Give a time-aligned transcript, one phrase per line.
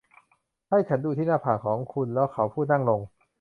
[0.69, 2.99] ให้ฉันดูที่หน้าผากของคุณเขาพูดแล้วนั่งลง